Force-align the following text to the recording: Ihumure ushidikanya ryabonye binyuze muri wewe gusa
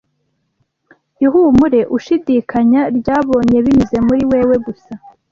Ihumure 1.25 1.81
ushidikanya 1.97 2.81
ryabonye 2.97 3.57
binyuze 3.65 3.97
muri 4.07 4.23
wewe 4.31 4.55
gusa 4.65 4.93